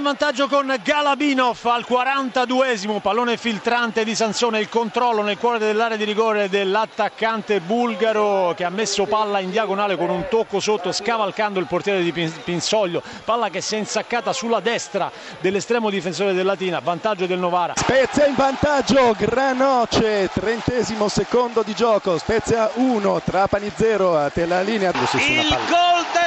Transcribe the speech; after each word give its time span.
vantaggio 0.00 0.48
con 0.48 0.74
Galabinov 0.82 1.58
al 1.64 1.84
42esimo, 1.86 3.00
pallone 3.00 3.36
filtrante 3.36 4.04
di 4.04 4.14
Sansone, 4.14 4.58
il 4.58 4.68
controllo 4.68 5.22
nel 5.22 5.36
cuore 5.36 5.58
dell'area 5.58 5.96
di 5.98 6.04
rigore 6.04 6.48
dell'attaccante 6.48 7.60
bulgaro 7.60 8.54
che 8.56 8.64
ha 8.64 8.70
messo 8.70 9.04
palla 9.04 9.38
in 9.40 9.50
diagonale 9.50 9.96
con 9.96 10.08
un 10.08 10.26
tocco 10.28 10.60
sotto 10.60 10.92
scavalcando 10.92 11.60
il 11.60 11.66
portiere 11.66 12.02
di 12.02 12.12
Pinsoglio, 12.12 13.02
palla 13.24 13.50
che 13.50 13.60
si 13.60 13.74
è 13.74 13.78
insaccata 13.78 14.32
sulla 14.32 14.60
destra 14.60 15.10
dell'estremo 15.40 15.90
difensore 15.90 16.32
del 16.32 16.46
Latina, 16.46 16.80
vantaggio 16.80 17.26
del 17.26 17.38
Novara. 17.38 17.74
Spezia 17.76 18.26
in 18.26 18.34
vantaggio, 18.34 19.14
Granoce, 19.16 20.30
trentesimo 20.32 21.08
secondo 21.08 21.62
di 21.62 21.74
gioco, 21.74 22.16
Spezia 22.16 22.70
1, 22.74 23.20
Trapani 23.22 23.70
0, 23.74 24.16
a 24.16 24.30
te 24.30 24.46
la 24.46 24.62
linea. 24.62 24.90
Il 24.90 25.48
gol 25.68 26.04
del 26.12 26.19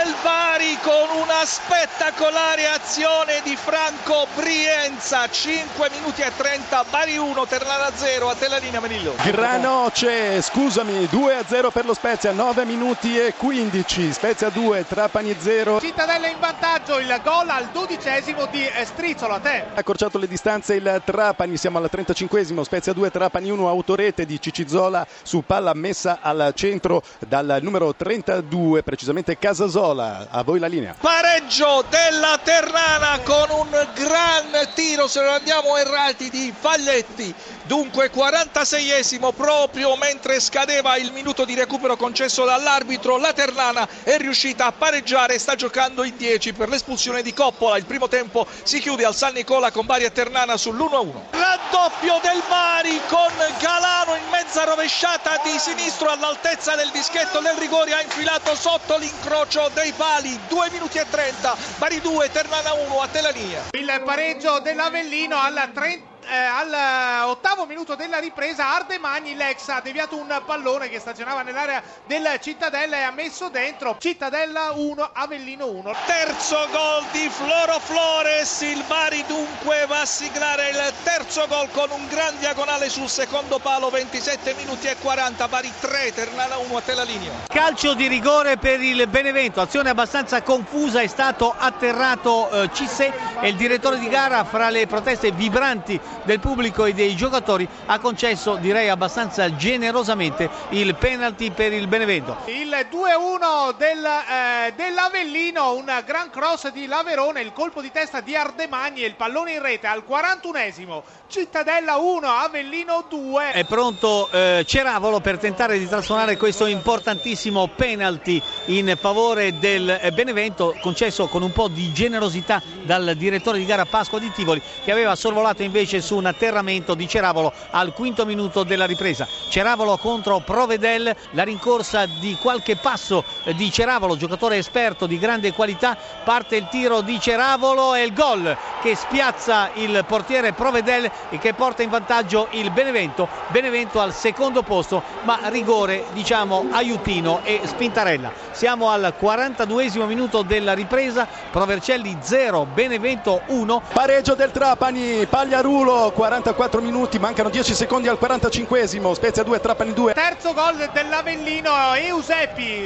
Bari 0.64 0.78
con 0.82 1.18
una 1.18 1.44
spettacolare 1.44 2.68
azione 2.68 3.42
di 3.44 3.54
Franco 3.58 4.28
Brienza. 4.34 5.28
5 5.30 5.90
minuti 5.90 6.22
e 6.22 6.32
30 6.36 6.86
Bari 6.90 7.18
1 7.18 7.46
Ternana 7.48 7.92
0 7.94 8.30
a 8.30 8.36
te 8.36 8.48
la 8.48 8.58
linea 8.58 8.80
Manillo 8.80 9.16
Granoce 9.24 10.42
scusami 10.42 11.08
2 11.08 11.36
a 11.36 11.44
0 11.46 11.72
per 11.72 11.86
lo 11.86 11.94
Spezia 11.94 12.32
9 12.32 12.64
minuti 12.66 13.20
e 13.20 13.34
15 13.36 14.14
Spezia 14.14 14.50
2 14.50 14.86
Trapani 14.88 15.36
0 15.38 15.80
Cittadella 15.82 16.28
in 16.28 16.40
vantaggio 16.40 17.00
il 17.00 17.20
gol 17.24 17.50
al 17.50 17.70
dodicesimo 17.74 18.46
di 18.46 18.66
Strizzolo 18.86 19.34
a 19.34 19.40
te. 19.40 19.66
Ha 19.74 19.80
accorciato 19.80 20.18
le 20.18 20.28
distanze 20.28 20.76
il 20.76 21.02
Trapani 21.04 21.58
siamo 21.58 21.80
al 21.80 21.90
35esimo 21.92 22.62
Spezia 22.62 22.94
2 22.94 23.12
Trapani 23.12 23.50
1 23.50 23.68
autorete 23.68 24.26
di 24.26 24.40
Cicizzola 24.40 25.06
su 25.24 25.44
palla 25.46 25.74
messa 25.74 26.20
al 26.22 26.54
centro 26.56 27.04
dal 27.28 27.60
numero 27.62 27.94
32 27.94 28.84
precisamente 28.84 29.38
Casasola 29.38 30.28
a 30.30 30.44
voi 30.54 30.60
la 30.60 30.68
linea? 30.68 30.96
Pareggio 31.00 31.84
della 31.90 32.40
Ternana 32.44 33.20
con 33.24 33.50
un 33.50 33.88
gran 33.96 34.70
tiro 34.76 35.08
se 35.08 35.22
non 35.22 35.34
andiamo 35.34 35.76
errati 35.78 36.30
di 36.30 36.54
Faglietti 36.58 37.34
dunque 37.64 38.12
46esimo 38.12 39.34
proprio 39.34 39.96
mentre 39.96 40.40
scadeva 40.40 40.96
il 40.98 41.12
minuto 41.12 41.46
di 41.46 41.56
recupero 41.56 41.96
concesso 41.96 42.46
dall'arbitro 42.46 43.18
la 43.18 43.34
Ternana 43.34 43.88
è 44.04 44.18
riuscita 44.18 44.66
a 44.68 44.72
pareggiare 44.72 45.40
sta 45.40 45.56
giocando 45.56 46.04
in 46.04 46.16
10 46.18 46.54
per 46.54 46.70
l'espulsione 46.70 47.22
di 47.22 47.34
Coppola. 47.34 47.78
Il 47.78 47.86
primo 47.86 48.08
tempo 48.08 48.46
si 48.64 48.80
chiude 48.80 49.06
al 49.06 49.16
San 49.16 49.34
Nicola 49.34 49.72
con 49.72 49.86
Bari 49.86 50.04
e 50.04 50.12
Ternana 50.12 50.54
sull'1-1 50.54 51.42
raddoppio 51.74 52.20
del 52.22 52.42
Bari 52.48 53.00
con 53.08 53.32
Galano 53.60 54.16
in 54.16 54.30
mezza 54.30 54.64
rovesciata 54.64 55.40
di 55.44 55.58
sinistro 55.58 56.10
all'altezza 56.10 56.76
del 56.76 56.90
dischetto 56.92 57.40
del 57.40 57.56
rigore 57.56 57.94
ha 57.94 58.02
infilato 58.02 58.56
sotto 58.56 58.98
l'incrocio 58.98 59.70
dei 59.74 59.92
pali 59.94 60.40
2 60.48 60.70
minuti 60.72 60.98
e 60.98 61.06
30 61.10 61.56
Bari 61.78 62.02
2 62.02 62.32
Ternana 62.32 62.74
1 62.74 63.02
a 63.02 63.08
Telania 63.08 63.64
il 63.72 64.02
pareggio 64.04 64.60
dell'Avellino 64.60 65.38
al 65.38 65.72
30 65.74 66.13
eh, 66.28 66.36
all'ottavo 66.36 67.66
minuto 67.66 67.96
della 67.96 68.20
ripresa 68.20 68.74
Ardemagni 68.76 69.36
l'ex 69.36 69.68
ha 69.70 69.82
deviato 69.82 70.16
un 70.16 70.42
pallone 70.46 70.90
che 70.90 71.00
stazionava 71.00 71.42
nell'area 71.42 71.82
del 72.06 72.28
Cittadella 72.42 72.98
e 72.98 73.02
ha 73.02 73.12
messo 73.12 73.50
dentro 73.50 73.98
Cittadella 74.00 74.72
1 74.72 75.10
Avellino 75.14 75.68
1 75.68 75.96
terzo 76.06 76.68
gol 76.72 77.06
di 77.12 77.30
Floro 77.30 77.80
Flores 77.80 78.62
il 78.62 78.84
Bari 78.88 79.24
dunque 79.28 79.86
va 79.88 80.02
a 80.02 80.06
siglare 80.06 80.70
il 80.70 80.94
terzo 81.04 81.48
gol 81.48 81.70
con 81.72 81.90
un 81.92 82.08
gran 82.08 82.38
diagonale 82.40 82.90
sul 82.90 83.10
secondo 83.10 83.60
palo 83.60 83.90
27 83.90 84.54
minuti 84.56 84.88
e 84.88 84.96
40 84.98 85.48
Bari 85.48 85.72
3 85.80 86.14
Ternana 86.14 86.58
1 86.58 86.78
a 86.78 86.82
te 86.82 86.94
la 86.94 87.04
linea. 87.04 87.32
Calcio 87.48 87.94
di 87.94 88.08
rigore 88.08 88.58
per 88.58 88.82
il 88.82 89.08
Benevento 89.08 89.62
azione 89.62 89.90
abbastanza 89.90 90.42
confusa 90.42 91.02
è 91.02 91.08
stato 91.08 91.54
atterrato 91.56 92.50
eh, 92.50 92.70
Cissé 92.74 93.12
e 93.42 93.50
il 93.50 93.56
direttore 93.56 94.00
di 94.00 94.08
gara 94.08 94.44
fra 94.44 94.70
le 94.70 94.88
proteste 94.88 95.32
vibranti 95.32 96.00
del 96.24 96.40
pubblico 96.40 96.86
e 96.86 96.94
dei 96.94 97.16
giocatori 97.16 97.68
ha 97.86 98.00
concesso 98.00 98.56
direi 98.56 98.90
abbastanza 98.90 99.56
generosamente 99.56 100.50
il 100.70 100.96
penalty 100.96 101.52
per 101.52 101.74
il 101.74 101.88
Benevento. 101.88 102.38
Il 102.46 102.70
2-1 102.70 103.76
del, 103.78 104.06
eh, 104.06 104.74
dell'Avellino, 104.76 105.74
un 105.74 105.92
gran 106.06 106.30
cross 106.30 106.70
di 106.72 106.86
Laverone, 106.86 107.42
il 107.42 107.54
colpo 107.54 107.82
di 107.82 107.92
testa 107.92 108.22
di 108.22 108.36
Ardemagni 108.36 109.04
e 109.04 109.08
il 109.08 109.16
pallone 109.16 109.54
in 109.54 109.62
rete 109.62 109.88
al 109.88 110.04
41esimo. 110.08 111.02
Cittadella 111.28 111.98
1, 111.98 112.28
Avellino 112.28 113.06
2. 113.10 113.52
È 113.52 113.66
pronto 113.66 114.30
eh, 114.32 114.64
Ceravolo 114.68 115.20
per 115.20 115.38
tentare 115.38 115.80
di 115.80 115.88
trasformare 115.88 116.38
questo 116.38 116.66
importantissimo 116.66 117.68
penalty 117.68 118.42
in 118.66 118.96
favore 119.00 119.58
del 119.60 120.12
Benevento 120.14 120.76
concesso 120.82 121.28
con 121.28 121.42
un 121.42 121.52
po' 121.52 121.68
di 121.68 121.92
generosità 121.92 122.62
dal 122.84 123.14
direttore 123.16 123.58
di 123.58 123.66
gara 123.66 123.86
Pasqua 123.86 124.20
di 124.20 124.32
Tivoli 124.32 124.62
che 124.84 124.92
aveva 124.92 125.16
sorvolato 125.16 125.64
invece 125.64 126.02
su 126.04 126.18
un 126.18 126.26
atterramento 126.26 126.94
di 126.94 127.08
Ceravolo 127.08 127.52
al 127.72 127.94
quinto 127.94 128.26
minuto 128.26 128.64
della 128.64 128.86
ripresa. 128.86 129.26
Ceravolo 129.50 129.98
contro 129.98 130.40
Provedel, 130.40 131.16
la 131.32 131.44
rincorsa 131.44 132.06
di 132.06 132.38
qualche 132.40 132.76
passo 132.76 133.24
di 133.56 133.72
Ceravolo, 133.72 134.18
giocatore 134.18 134.58
esperto 134.58 135.08
di 135.08 135.18
grande 135.18 135.54
qualità, 135.54 135.98
parte 136.24 136.58
il 136.58 136.68
tiro 136.70 137.02
di 137.02 137.20
Ceravolo 137.20 137.96
e 137.96 138.04
il 138.04 138.14
gol 138.14 138.56
che 138.82 138.96
spiazza 138.96 139.70
il 139.76 140.04
portiere 140.06 140.52
Provedel 140.52 141.10
e 141.30 141.38
che 141.40 141.54
porta 141.54 141.82
in 141.82 141.90
vantaggio 141.90 142.50
il 142.52 142.70
Benevento. 142.72 143.28
Benevento 143.48 144.02
al 144.02 144.14
secondo 144.14 144.62
posto, 144.62 145.02
ma 145.24 145.40
rigore 145.46 146.04
diciamo 146.12 146.68
aiutino 146.72 147.40
e 147.44 147.62
spintarella. 147.64 148.32
Siamo 148.52 148.90
al 148.90 149.14
42 149.18 150.06
minuto 150.06 150.42
della 150.42 150.74
ripresa, 150.74 151.28
Provercelli 151.50 152.18
0, 152.20 152.68
Benevento 152.74 153.42
1. 153.48 153.82
Pareggio 153.94 154.36
del 154.36 154.52
Trapani, 154.52 155.26
Pagliarulo 155.26 155.93
44 156.12 156.82
minuti, 156.82 157.20
mancano 157.20 157.50
10 157.50 157.76
secondi 157.76 158.08
al 158.08 158.18
45 158.18 158.80
Spezia 159.14 159.44
2, 159.44 159.60
Trapani 159.60 159.94
2. 159.94 160.14
Terzo 160.14 160.54
gol 160.54 160.90
dell'Avellino, 160.92 161.72
Euseppi 161.96 162.82